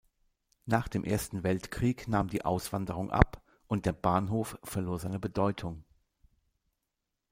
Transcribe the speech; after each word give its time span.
Nach 0.65 0.87
dem 0.87 1.03
Ersten 1.03 1.43
Weltkrieg 1.43 2.07
nahm 2.07 2.27
die 2.27 2.43
Auswanderung 2.43 3.11
ab 3.11 3.43
und 3.67 3.85
der 3.85 3.91
Bahnhof 3.93 4.57
verlor 4.63 4.97
seine 4.97 5.19
Bedeutung. 5.19 5.83